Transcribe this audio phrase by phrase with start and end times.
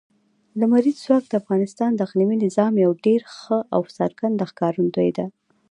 [0.59, 5.25] لمریز ځواک د افغانستان د اقلیمي نظام یوه ډېره ښه او څرګنده ښکارندوی ده.